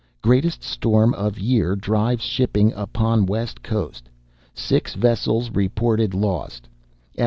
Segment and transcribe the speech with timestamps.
[0.23, 4.09] "Greatest storm of year drives shipping upon west coast.
[4.51, 6.67] Six vessels reported lost.